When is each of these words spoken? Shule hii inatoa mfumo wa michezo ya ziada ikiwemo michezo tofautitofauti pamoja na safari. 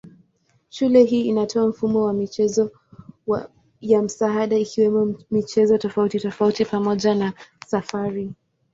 Shule 0.69 1.03
hii 1.03 1.21
inatoa 1.25 1.67
mfumo 1.67 2.03
wa 2.03 2.13
michezo 2.13 2.71
ya 3.81 4.05
ziada 4.07 4.57
ikiwemo 4.57 5.15
michezo 5.31 5.77
tofautitofauti 5.77 6.65
pamoja 6.65 7.15
na 7.15 7.33
safari. 7.67 8.31